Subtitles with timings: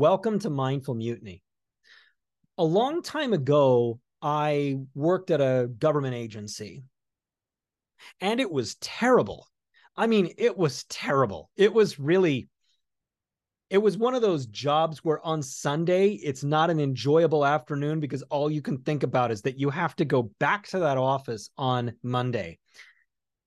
[0.00, 1.42] Welcome to Mindful Mutiny.
[2.56, 6.84] A long time ago, I worked at a government agency
[8.18, 9.46] and it was terrible.
[9.94, 11.50] I mean, it was terrible.
[11.54, 12.48] It was really,
[13.68, 18.22] it was one of those jobs where on Sunday, it's not an enjoyable afternoon because
[18.22, 21.50] all you can think about is that you have to go back to that office
[21.58, 22.58] on Monday.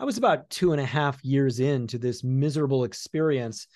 [0.00, 3.68] I was about two and a half years into this miserable experience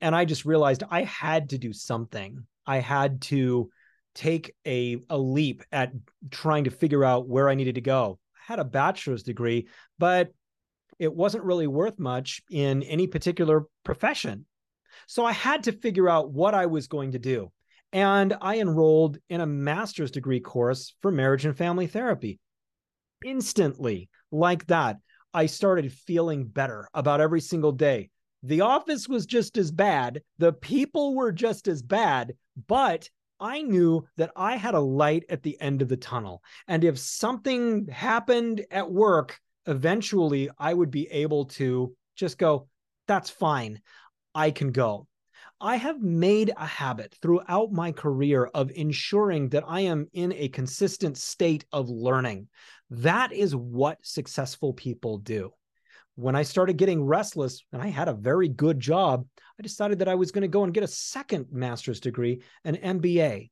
[0.00, 2.46] and I just realized I had to do something.
[2.66, 3.70] I had to
[4.14, 5.92] take a, a leap at
[6.30, 8.18] trying to figure out where I needed to go.
[8.36, 10.32] I had a bachelor's degree, but
[10.98, 14.46] it wasn't really worth much in any particular profession.
[15.06, 17.50] So I had to figure out what I was going to do.
[17.92, 22.40] And I enrolled in a master's degree course for marriage and family therapy.
[23.24, 24.98] Instantly, like that,
[25.32, 28.10] I started feeling better about every single day.
[28.46, 30.20] The office was just as bad.
[30.36, 32.34] The people were just as bad,
[32.68, 33.08] but
[33.40, 36.42] I knew that I had a light at the end of the tunnel.
[36.68, 42.68] And if something happened at work, eventually I would be able to just go,
[43.08, 43.80] that's fine.
[44.34, 45.08] I can go.
[45.58, 50.50] I have made a habit throughout my career of ensuring that I am in a
[50.50, 52.48] consistent state of learning.
[52.90, 55.54] That is what successful people do
[56.16, 59.26] when I started getting restless and I had a very good job,
[59.58, 62.76] I decided that I was going to go and get a second master's degree, an
[62.76, 63.50] MBA.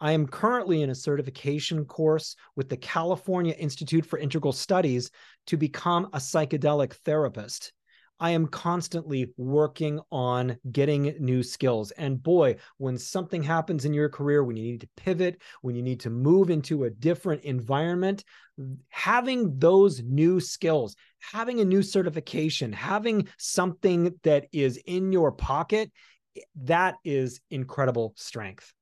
[0.00, 5.10] I am currently in a certification course with the California Institute for Integral Studies
[5.46, 7.72] to become a psychedelic therapist.
[8.24, 11.90] I am constantly working on getting new skills.
[11.90, 15.82] And boy, when something happens in your career, when you need to pivot, when you
[15.82, 18.24] need to move into a different environment,
[18.88, 25.92] having those new skills, having a new certification, having something that is in your pocket,
[26.62, 28.72] that is incredible strength.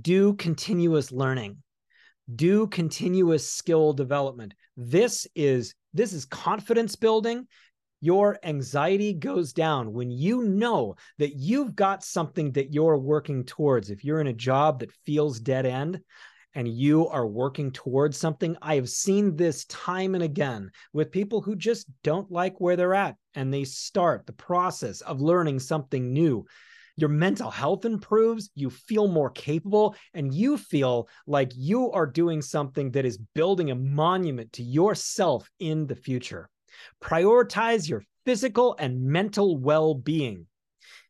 [0.00, 1.56] Do continuous learning.
[2.32, 4.54] Do continuous skill development.
[4.76, 7.48] This is this is confidence building
[8.04, 13.90] your anxiety goes down when you know that you've got something that you're working towards.
[13.90, 16.00] If you're in a job that feels dead end,
[16.54, 21.40] and you are working towards something, I have seen this time and again with people
[21.40, 26.12] who just don't like where they're at and they start the process of learning something
[26.12, 26.46] new.
[26.96, 32.40] Your mental health improves, you feel more capable, and you feel like you are doing
[32.40, 36.48] something that is building a monument to yourself in the future.
[37.02, 40.46] Prioritize your physical and mental well being.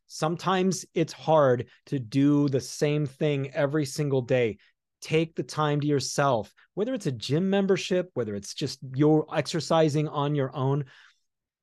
[0.07, 4.57] Sometimes it's hard to do the same thing every single day.
[5.01, 10.07] Take the time to yourself, whether it's a gym membership, whether it's just you're exercising
[10.07, 10.85] on your own.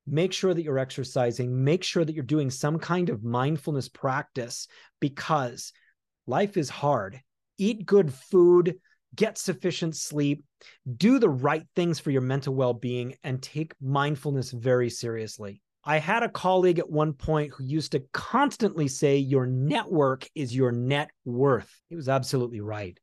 [0.05, 1.63] Make sure that you're exercising.
[1.63, 4.67] Make sure that you're doing some kind of mindfulness practice
[4.99, 5.71] because
[6.27, 7.21] life is hard.
[7.57, 8.75] Eat good food,
[9.15, 10.43] get sufficient sleep,
[10.97, 15.61] do the right things for your mental well being, and take mindfulness very seriously.
[15.85, 20.55] I had a colleague at one point who used to constantly say, Your network is
[20.55, 21.69] your net worth.
[21.89, 22.97] He was absolutely right.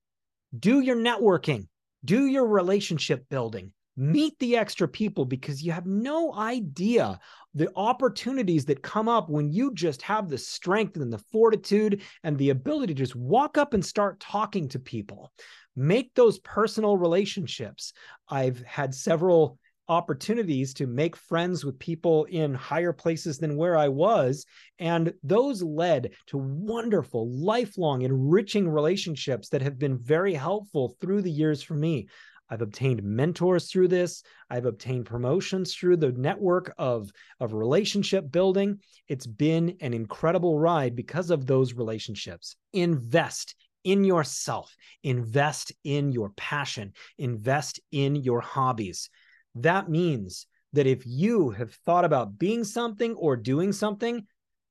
[0.59, 1.69] Do your networking,
[2.05, 7.21] do your relationship building, meet the extra people because you have no idea
[7.55, 12.39] the opportunities that come up when you just have the strength and the fortitude and
[12.39, 15.31] the ability to just walk up and start talking to people
[15.77, 17.93] make those personal relationships.
[18.29, 19.59] I've had several
[19.89, 24.47] opportunities to make friends with people in higher places than where I was.
[24.79, 31.31] And those led to wonderful, lifelong, enriching relationships that have been very helpful through the
[31.31, 32.09] years for me.
[32.51, 34.23] I've obtained mentors through this.
[34.51, 38.81] I've obtained promotions through the network of, of relationship building.
[39.09, 42.57] It's been an incredible ride because of those relationships.
[42.73, 49.09] Invest in yourself, invest in your passion, invest in your hobbies.
[49.55, 54.27] That means that if you have thought about being something or doing something,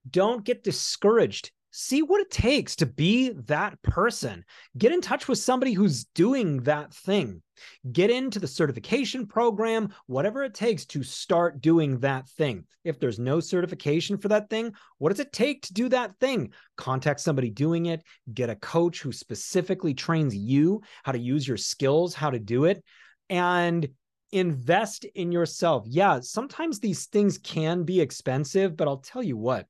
[0.10, 4.44] don't get discouraged see what it takes to be that person.
[4.78, 7.42] Get in touch with somebody who's doing that thing.
[7.92, 12.66] Get into the certification program, whatever it takes to start doing that thing.
[12.84, 16.54] If there's no certification for that thing, what does it take to do that thing?
[16.78, 21.58] Contact somebody doing it, get a coach who specifically trains you how to use your
[21.58, 22.84] skills, how to do it,
[23.30, 23.88] and
[24.32, 25.86] invest in yourself.
[25.88, 29.66] Yeah, sometimes these things can be expensive, but I'll tell you what,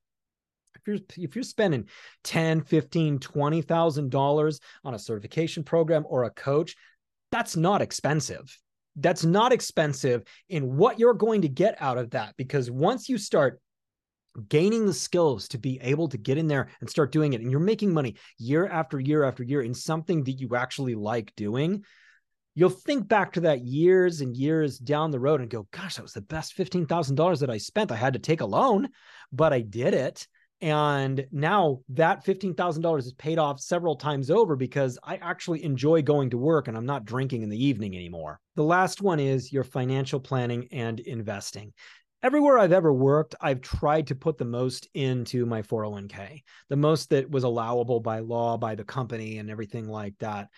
[0.80, 1.86] if you're if you're spending
[2.24, 6.74] 10 15 20000 dollars on a certification program or a coach
[7.30, 8.56] that's not expensive.
[8.96, 13.18] That's not expensive in what you're going to get out of that because once you
[13.18, 13.60] start
[14.48, 17.50] gaining the skills to be able to get in there and start doing it and
[17.50, 21.84] you're making money year after year after year in something that you actually like doing
[22.54, 26.02] you'll think back to that years and years down the road and go gosh that
[26.02, 27.90] was the best $15000 that i spent.
[27.90, 28.88] I had to take a loan
[29.32, 30.28] but i did it
[30.60, 36.30] and now that $15,000 is paid off several times over because I actually enjoy going
[36.30, 38.40] to work and I'm not drinking in the evening anymore.
[38.56, 41.72] The last one is your financial planning and investing.
[42.22, 47.08] Everywhere I've ever worked, I've tried to put the most into my 401k, the most
[47.10, 50.48] that was allowable by law, by the company, and everything like that.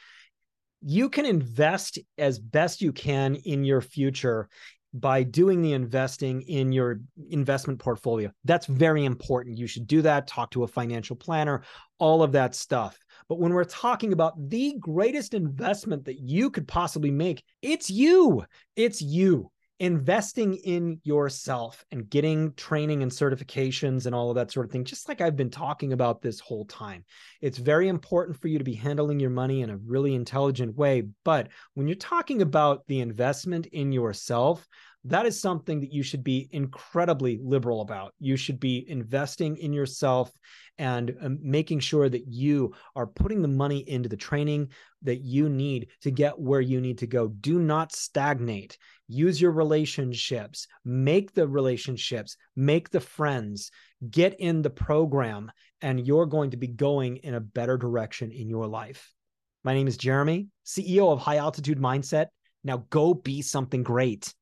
[0.80, 4.48] You can invest as best you can in your future
[4.94, 7.00] by doing the investing in your
[7.30, 8.30] investment portfolio.
[8.44, 9.58] That's very important.
[9.58, 10.26] You should do that.
[10.26, 11.62] Talk to a financial planner,
[11.98, 12.98] all of that stuff.
[13.28, 18.44] But when we're talking about the greatest investment that you could possibly make, it's you.
[18.76, 19.51] It's you
[19.82, 24.84] investing in yourself and getting training and certifications and all of that sort of thing,
[24.84, 27.04] just like I've been talking about this whole time.
[27.40, 31.08] It's very important for you to be handling your money in a really intelligent way.
[31.24, 34.64] But when you're talking about the investment in yourself,
[35.04, 38.14] that is something that you should be incredibly liberal about.
[38.20, 40.30] You should be investing in yourself
[40.78, 44.68] and um, making sure that you are putting the money into the training
[45.02, 47.28] that you need to get where you need to go.
[47.28, 48.78] Do not stagnate.
[49.08, 53.70] Use your relationships, make the relationships, make the friends,
[54.08, 55.50] get in the program,
[55.80, 59.12] and you're going to be going in a better direction in your life.
[59.64, 62.26] My name is Jeremy, CEO of High Altitude Mindset.
[62.64, 64.32] Now go be something great.